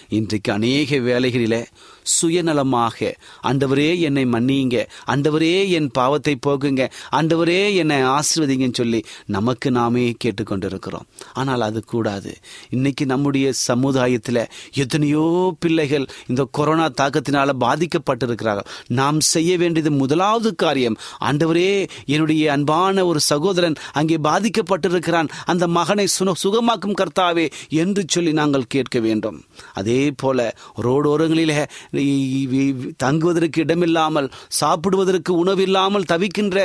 இன்றைக்கு 0.09 0.53
அநேக 0.53 0.97
வேலைகளிலே 0.97 1.67
சுயநலமாக. 2.15 3.13
அந்தவரே 3.43 3.89
என்னை 4.01 4.25
மன்னியுங்க. 4.25 4.87
அந்தவரே 5.07 5.69
என் 5.69 5.91
பாவத்தை 5.91 6.35
போக்குங்க. 6.47 6.83
அந்தவரே 7.13 7.75
என்னை 7.75 7.99
ஆசிர்வதிங்கன்னு 8.03 8.73
சொல்லி 8.73 9.05
நமக்கு 9.27 9.71
நாமே 9.71 10.15
கேட்டுக்கொண்டிருக்கிறோம். 10.25 11.07
ஆனால் 11.33 11.61
அது 11.61 11.85
கூடாது. 11.85 12.33
இன்னைக்கு 12.71 13.07
நம்முடைய 13.07 13.47
சமுதாயத்தில் 13.53 14.43
எத்தனையோ 14.75 15.55
பிள்ளைகள் 15.61 16.07
இந்த 16.27 16.49
கொரோனா 16.51 16.89
தாக்கத்தினால் 17.01 17.55
பாதிக்கப்பட்டிருக்கிறார்கள். 17.61 18.69
நாம் 18.89 19.21
செய்ய 19.21 19.53
வேண்டியது 19.57 19.91
முதலாவது 19.91 20.55
காரியம் 20.55 20.97
ஆண்டவரே 21.21 21.71
என்னுடைய 22.07 22.53
அன்பான 22.53 23.05
ஒரு 23.07 23.21
சகோதரன் 23.21 23.77
அங்கே 23.93 24.17
பாதிக்கப்பட்டிருக்கிறான். 24.17 25.29
அந்த 25.45 25.65
மகனை 25.69 26.07
சுன 26.07 26.33
சுகமாக்கும் 26.43 26.99
கர்த்தாவே 27.01 27.47
என்று 27.69 28.05
சொல்லி 28.09 28.33
நாங்கள் 28.33 28.71
கேட்க 28.75 28.99
வேண்டும். 29.01 29.39
அதே 29.73 30.11
போல 30.17 30.55
ரோடோரங்களிலே 30.83 31.59
தங்குவதற்கு 32.97 33.61
இடமில்லாமல் 33.61 34.29
சாப்பிடுவதற்கு 34.61 35.33
உணவில்லாமல் 35.43 36.09
தவிக்கின்ற 36.13 36.57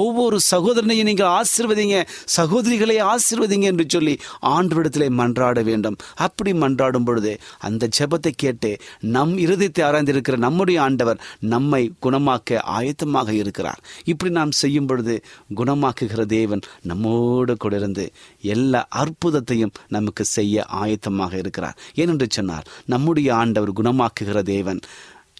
ஒவ்வொரு 0.00 0.36
சகோதரனையும் 0.50 1.08
நீங்கள் 1.10 1.32
ஆசிர்வதிங்க 1.38 1.96
சகோதரிகளை 2.36 2.96
ஆசிர்வதிங்க 3.12 3.68
என்று 3.72 3.86
சொல்லி 3.88 4.14
ஆண்டவரிடத்திலே 4.54 5.08
மன்றாட 5.20 5.58
வேண்டும். 5.62 5.98
அப்படி 6.26 6.52
மன்றாடும் 6.52 7.06
பொழுது 7.08 7.32
அந்த 7.58 7.88
ஜெபத்தை 7.98 8.32
கேட்டு 8.36 8.70
நம் 9.16 9.34
இருதயத்தை 9.36 9.82
ஆராய்ந்திருக்கிற 9.88 10.36
நம்முடைய 10.46 10.78
ஆண்டவர் 10.82 11.20
நம்மை 11.54 11.82
குணமாக்க 12.06 12.58
ஆயத்தமாக 12.78 13.30
இருக்கிறார். 13.32 13.80
இப்படி 14.04 14.32
நாம் 14.32 14.52
செய்யும் 14.62 14.86
பொழுது 14.86 15.16
குணமாக்குகிற 15.56 16.24
தேவன் 16.36 16.62
நம்மோடு 16.82 17.56
கூட 17.56 17.76
இருந்து 17.76 18.04
எல்லா 18.40 18.88
அற்புதத்தையும் 18.94 19.72
நமக்கு 19.88 20.24
செய்ய 20.24 20.66
ஆயத்தமாக 20.72 21.34
இருக்கிறார். 21.34 21.78
ஏனென்று 21.94 22.26
சொன்னார் 22.28 22.66
நம்முடைய 22.86 23.34
ஆண்டவர் 23.34 23.72
குணமாக்குகிற 23.72 24.42
தேவன். 24.42 24.80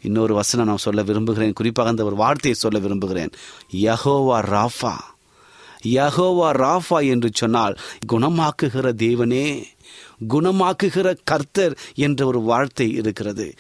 இன்னொரு 0.03 0.35
வசனம் 0.35 0.67
நான் 0.67 0.77
சொல்ல 0.77 1.03
விரும்புகிறேன். 1.03 1.53
குறிப்பாக 1.53 1.89
அந்த 1.89 2.05
ஒரு 2.05 2.17
வார்த்தையை 2.17 2.61
சொல்ல 2.61 2.79
விரும்புகிறேன். 2.79 3.31
யஹோவா 3.73 4.39
ராஃபா. 4.55 4.95
யகோவா 5.85 6.51
ராஃபா 6.53 7.09
என்று 7.09 7.31
சொன்னால் 7.33 7.79
குணமாக்குகிற 8.13 8.93
தேவனே 8.97 9.65
குணமாக்குகிற 10.29 11.17
கர்த்தர் 11.25 11.79
என்ற 11.95 12.27
ஒரு 12.27 12.41
வார்த்தை 12.41 12.93
இருக்கிறது. 12.93 13.55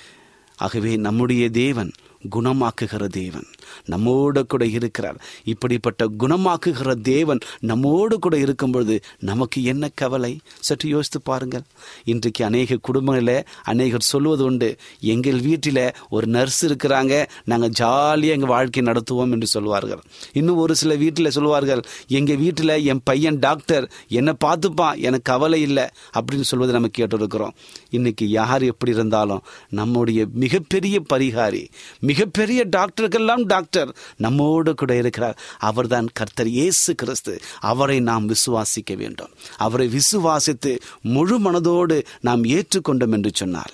ஆகவே 0.56 0.96
நம்முடைய 0.96 1.50
தேவன் 1.50 1.92
குணமாக்குகிற 2.28 3.06
தேவன் 3.06 3.46
நம்மோடு 3.86 4.46
கூட 4.46 4.64
இருக்கிறார். 4.66 5.18
இப்படிப்பட்ட 5.44 6.08
குணமாக்குகிற 6.18 6.90
தேவன் 7.00 7.40
நம்மோடு 7.60 8.18
கூட 8.18 8.38
இருக்கும் 8.38 8.70
பொழுது 8.70 9.00
நமக்கு 9.18 9.64
என்ன 9.64 9.88
கவலை? 9.94 10.38
சற்று 10.60 10.88
யோசித்து 10.88 11.20
பாருங்கள். 11.20 11.64
இன்றைக்கு 12.04 12.44
அநேக 12.44 12.76
குடும்பங்களில் 12.76 13.46
அநேகர் 13.64 14.00
சொல்வது 14.00 14.44
உண்டு 14.44 14.76
எங்கள் 15.00 15.40
வீட்டில் 15.40 15.92
ஒரு 16.08 16.26
நர்ஸ் 16.26 16.66
இருக்கிறாங்க 16.66 17.28
நாங்கள் 17.44 17.68
ஜாலியாக 17.68 18.36
எங்கள் 18.36 18.48
வாழ்க்கை 18.48 18.82
நடத்துவோம் 18.82 19.32
என்று 19.32 19.46
சொல்வார்கள். 19.46 20.02
இன்னும் 20.32 20.56
ஒரு 20.56 20.74
சில 20.74 20.94
வீட்டில் 20.94 21.30
சொல்வார்கள் 21.30 21.82
எங்கள் 22.06 22.36
வீட்டில் 22.36 22.74
என் 22.84 23.02
பையன் 23.04 23.38
டாக்டர் 23.38 23.90
என்னை 24.08 24.34
பார்த்துப்பான் 24.44 24.98
எனக்கு 24.98 25.28
கவலை 25.32 25.60
இல்லை 25.60 25.86
அப்படின்னு 26.18 26.40
சொல்வதை 26.40 26.72
நம்ம 26.72 26.88
கேட்டிருக்கிறோம். 26.98 27.54
இன்னைக்கு 27.90 28.28
யார் 28.28 28.62
எப்படி 28.62 28.92
இருந்தாலும் 28.92 29.42
நம்முடைய 29.68 30.26
மிகப்பெரிய 30.34 31.02
பரிகாரி 31.14 31.64
மிகப்பெரிய 32.10 32.66
டாக்டருக்கெல்லாம் 32.76 33.44
டாக்டர். 33.44 33.96
நம்மோடு 34.16 34.74
கூட 34.74 34.96
இருக்கிறார். 34.96 35.38
அவர்தான் 35.58 36.08
கர்த்தர் 36.12 36.48
இயேசு 36.48 36.94
கிறிஸ்து. 36.94 37.40
அவரை 37.60 38.00
நாம் 38.00 38.28
விசுவாசிக்க 38.28 38.96
வேண்டும். 38.96 39.32
அவரை 39.56 39.86
விசுவாசித்து 39.96 40.72
முழு 41.02 41.36
மனதோடு 41.40 42.02
நாம் 42.20 42.44
ஏற்றுக்கொண்டோம் 42.44 43.12
என்று 43.12 43.30
சொன்னார். 43.34 43.72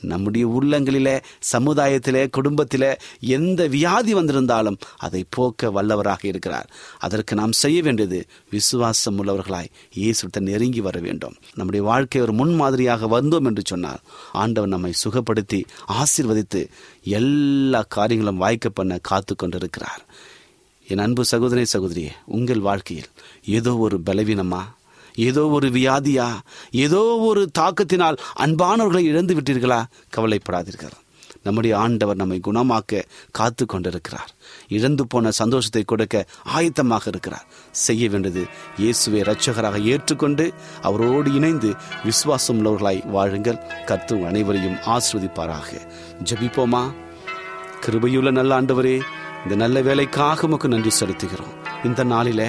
நம்முடைய 0.00 0.48
உள்ளங்களிலே 0.48 1.20
சமுதாயத்திலே 1.52 2.28
குடும்பத்திலே 2.30 2.96
எந்த 3.20 3.66
வியாதி 3.66 4.14
வந்திருந்தாலும் 4.14 4.78
அதை 4.96 5.24
போக்க 5.30 5.70
வல்லவராக 5.70 6.26
இருக்கிறார். 6.26 6.70
அதற்கு 6.98 7.34
நாம் 7.34 7.52
செய்ய 7.52 7.82
வேண்டியது 7.82 8.26
விசுவாசம் 8.50 9.24
உள்ளவர்களாய் 9.24 9.68
இயேசுட்ட 9.96 10.40
நெருங்கி 10.40 10.80
வர 10.80 10.98
வேண்டும். 10.98 11.34
நம்முடைய 11.54 11.86
வாழ்க்கை 11.86 12.20
ஒரு 12.20 12.32
முன்மாதிரியாக 12.32 13.20
வந்தோம் 13.20 13.44
என்று 13.44 13.62
சொன்னார் 13.66 14.00
ஆண்டவர் 14.32 14.68
நம்மை 14.68 14.92
சுகப்படுத்தி 15.04 15.64
ஆசீர்வதித்து 15.88 16.68
எல்லா 17.02 17.84
காரியங்களும் 17.88 18.36
வாய்க்க 18.36 18.68
பண்ண 18.68 18.98
காத்து 18.98 19.36
கொண்டிருக்கிறார். 19.36 20.06
என் 20.86 20.98
அன்பு 20.98 21.24
சகோதரி 21.24 21.64
சகோதரியே 21.72 22.10
உங்கள் 22.26 22.60
வாழ்க்கையில் 22.60 23.08
ஏதோ 23.44 23.76
ஒரு 23.76 24.00
பலவீனமா 24.06 24.76
ஏதோ 25.26 25.42
ஒரு 25.56 25.68
வியாதியா? 25.68 26.28
ஏதோ 26.84 27.02
ஒரு 27.28 27.42
தாக்கத்தினால் 27.58 28.16
அன்பானவர்களை 28.44 29.04
இழந்து 29.10 29.34
விட்டீர்களா? 29.34 29.80
கவலைப்படாதீர்கள். 30.16 30.96
நம்முடைய 31.42 31.78
ஆண்டவர் 31.78 32.16
நம்மை 32.16 32.38
குணமாக்க 32.46 33.02
காத்து 33.30 33.64
கொண்டிருக்கிறார். 33.66 34.30
இழந்து 34.68 35.06
போன 35.06 35.30
சந்தோஷத்தை 35.30 35.82
கொடுக்க 35.82 36.24
ஆயத்தமாக 36.56 37.04
இருக்கிறார். 37.06 37.46
செய்ய 37.70 38.08
வேண்டியது 38.08 38.42
இயேசுவை 38.76 39.18
இரட்சகராக 39.20 39.82
ஏற்றுக்கொண்டு 39.92 40.46
அவரோடு 40.82 41.30
இணைந்து 41.34 41.70
விசுவாசம் 42.04 42.58
உள்ளவர்களாய் 42.58 43.00
வாழுங்கள் 43.14 43.62
கர்த்தும் 43.86 44.26
அனைவரையும் 44.26 44.78
ஆஸ்வதிப்பாராக 44.94 45.70
ஜபிப்போமா? 46.30 46.84
கிருபையுள்ள 47.84 48.30
நல்ல 48.30 48.60
ஆண்டவரே 48.60 48.96
இந்த 49.44 49.56
நல்ல 49.64 49.80
வேலைக்காக 49.88 50.46
உமக்கு 50.46 50.68
நன்றி 50.68 50.92
செலுத்துகிறோம். 51.00 51.54
இந்த 51.84 52.04
நாளில 52.04 52.42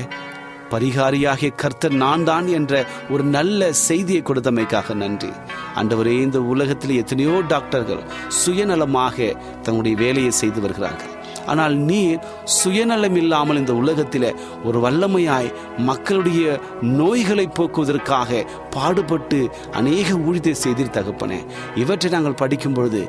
பரிகாரியாகிய 0.70 1.52
கர்த்தர் 1.56 1.94
நான் 1.94 2.24
தான் 2.24 2.48
என்ற 2.48 2.86
ஒரு 3.10 3.24
நல்ல 3.24 3.74
செய்தியை 3.74 4.22
கொடுத்தமைக்காக 4.22 4.96
நன்றி. 4.96 5.32
ஆண்டவரே 5.76 6.16
இந்த 6.22 6.42
உலகத்தில் 6.42 6.98
எத்தனையோ 6.98 7.42
டாக்டர்கள் 7.48 8.04
சுயநலமாக 8.46 9.36
தங்களுடைய 9.62 9.98
வேலையை 9.98 10.32
செய்து 10.32 10.62
வருகிறார்கள். 10.62 11.14
ஆனால் 11.50 11.76
நீர் 11.90 12.20
சுயநலம் 12.44 13.16
இல்லாமல் 13.16 13.58
இந்த 13.58 13.74
உலகத்தில் 13.74 14.28
ஒரு 14.64 14.80
வல்லமையாய் 14.80 15.54
மக்களுடைய 15.78 16.60
நோய்களை 16.82 17.46
போக்குவதற்காக 17.48 18.42
பாடுபட்டு 18.70 19.40
அநேக 19.72 20.08
ஊழியத்தை 20.28 20.54
செய்தீர் 20.64 20.96
தகப்பனே 20.98 21.40
இவற்றை 21.76 22.12
நாங்கள் 22.12 22.40
படிக்கும் 22.42 22.74
பொழுது 22.74 23.02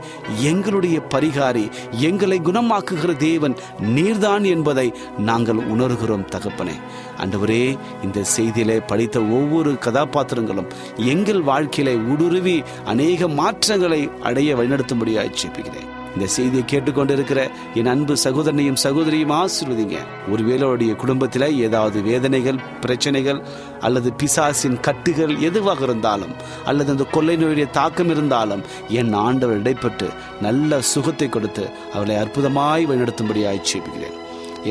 எங்களுடைய 0.42 0.98
பரிகாரி 1.14 1.64
எங்களை 2.08 2.38
குணமாக்குகிற 2.40 3.16
தேவன் 3.16 3.56
நீர்தான் 3.96 4.44
என்பதை 4.44 4.86
நாங்கள் 5.18 5.60
உணர்கிறோம் 5.74 6.28
தகப்பனே. 6.34 6.76
ஆண்டவரே 7.22 7.62
இந்த 8.02 8.24
செய்தியிலே 8.36 8.76
படித்த 8.86 9.20
ஒவ்வொரு 9.38 9.72
கதாபாத்திரங்களும் 9.86 10.70
எங்கள் 10.96 11.42
வாழ்க்கையில 11.42 11.96
ஊடுருவி 12.12 12.56
அநேக 12.84 13.28
மாற்றங்களை 13.40 14.02
அடைய 14.22 14.56
வழிநடத்தும்படியாக 14.56 15.34
ஜெபிக்கிறேன். 15.40 15.90
இந்த 16.14 16.26
செய்தியை 16.26 16.64
கேட்டுக்கொண்டிருக்கிற 16.66 17.40
என் 17.74 17.90
அன்பு 17.92 18.14
சகோதரனையும் 18.24 18.80
சகோதரியும் 18.84 19.34
ஆசிர்வதிங்க. 19.40 19.98
ஒருவேளை 20.32 20.62
அவருடைய 20.62 20.94
குடும்பத்தில் 20.94 21.46
ஏதாவது 21.66 22.02
வேதனைகள் 22.02 22.62
பிரச்சனைகள் 22.80 23.40
அல்லது 23.80 24.12
பிசாசின் 24.12 24.80
கட்டுகள் 24.80 25.34
எதுவாக 25.38 25.84
இருந்தாலும் 25.84 26.34
அல்லது 26.64 26.90
அந்த 26.90 27.04
கொள்ளை 27.04 27.36
நோயுடைய 27.36 27.70
தாக்கம் 27.70 28.08
இருந்தாலும் 28.08 28.64
என் 28.88 29.12
ஆண்டவர் 29.12 29.60
இடைப்பட்டு 29.62 30.08
நல்ல 30.40 30.80
சுகத்தை 30.92 31.28
கொடுத்து 31.28 31.66
அவளை 31.94 32.16
அற்புதமாய் 32.16 32.88
வழிநடத்தும்படியாய் 32.90 33.68
செய்கிறேன் 33.72 34.18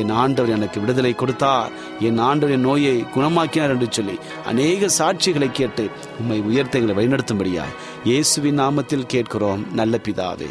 என் 0.00 0.10
ஆண்டவர் 0.22 0.54
எனக்கு 0.56 0.80
விடுதலை 0.80 1.14
கொடுத்தார். 1.14 1.70
என் 2.00 2.18
ஆண்டவர் 2.18 2.54
என் 2.54 2.66
நோயை 2.68 2.96
குணமாக்கினார் 3.14 3.72
என்று 3.74 3.88
சொல்லி 3.90 4.16
அநேக 4.46 4.88
சாட்சிகளை 4.98 5.48
கேட்டு 5.52 5.84
உம்மை 6.20 6.40
உயர்த்தங்களை 6.40 6.94
வழிநடத்தும்படியாய் 6.98 7.76
இயேசுவின் 8.04 8.60
நாமத்தில் 8.60 9.10
கேட்கிறோம். 9.14 9.64
நல்ல 9.72 9.98
பிதாவே 10.08 10.50